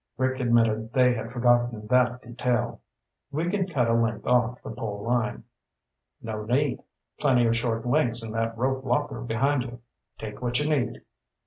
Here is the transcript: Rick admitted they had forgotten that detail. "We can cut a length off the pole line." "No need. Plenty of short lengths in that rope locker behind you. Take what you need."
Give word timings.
Rick 0.17 0.39
admitted 0.39 0.93
they 0.93 1.13
had 1.13 1.31
forgotten 1.31 1.85
that 1.85 2.23
detail. 2.23 2.81
"We 3.31 3.51
can 3.51 3.67
cut 3.67 3.87
a 3.87 3.93
length 3.93 4.25
off 4.25 4.59
the 4.63 4.71
pole 4.71 5.03
line." 5.03 5.43
"No 6.23 6.43
need. 6.43 6.79
Plenty 7.19 7.45
of 7.45 7.55
short 7.55 7.85
lengths 7.85 8.25
in 8.25 8.31
that 8.31 8.57
rope 8.57 8.83
locker 8.83 9.21
behind 9.21 9.61
you. 9.61 9.79
Take 10.17 10.41
what 10.41 10.59
you 10.59 10.67
need." 10.67 11.03